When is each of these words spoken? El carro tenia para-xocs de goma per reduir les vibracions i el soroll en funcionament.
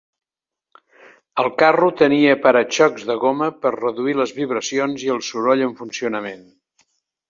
El 1.43 1.49
carro 1.59 1.91
tenia 1.99 2.33
para-xocs 2.47 3.07
de 3.11 3.19
goma 3.27 3.53
per 3.67 3.75
reduir 3.79 4.19
les 4.23 4.37
vibracions 4.43 5.09
i 5.09 5.17
el 5.19 5.27
soroll 5.33 5.67
en 5.71 5.81
funcionament. 5.85 6.47